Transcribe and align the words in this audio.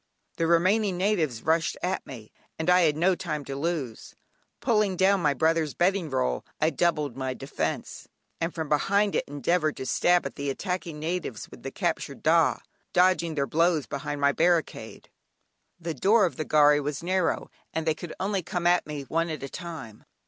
The 0.37 0.47
remaining 0.47 0.97
natives 0.97 1.43
rushed 1.43 1.77
at 1.83 2.07
me, 2.07 2.31
and 2.57 2.71
I 2.71 2.81
had 2.81 2.97
no 2.97 3.13
time 3.13 3.45
to 3.45 3.55
lose. 3.55 4.15
Pulling 4.59 4.97
down 4.97 5.21
my 5.21 5.35
brother's 5.35 5.75
bedding 5.75 6.09
roll, 6.09 6.43
I 6.59 6.71
doubled 6.71 7.15
my 7.15 7.35
defence, 7.35 8.07
and 8.39 8.51
from 8.51 8.67
behind 8.67 9.13
it 9.13 9.25
endeavoured 9.27 9.77
to 9.77 9.85
stab 9.85 10.25
at 10.25 10.37
the 10.37 10.49
attacking 10.49 10.97
natives 10.99 11.51
with 11.51 11.61
the 11.61 11.69
captured 11.69 12.23
"dah," 12.23 12.61
dodging 12.93 13.35
their 13.35 13.45
blows 13.45 13.85
behind 13.85 14.19
my 14.19 14.31
barricade. 14.31 15.11
The 15.79 15.93
door 15.93 16.25
of 16.25 16.35
the 16.35 16.45
gharry 16.45 16.79
was 16.79 17.03
narrow, 17.03 17.51
and 17.71 17.85
they 17.85 17.93
could 17.93 18.15
only 18.19 18.41
come 18.41 18.65
at 18.65 18.87
me 18.87 19.03
one 19.03 19.29
at 19.29 19.43
a 19.43 19.49
time. 19.49 20.05